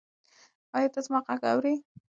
ایا 0.75 0.89
ته 0.93 0.99
زما 1.05 1.19
غږ 1.27 1.41
اورې؟ 1.51 1.73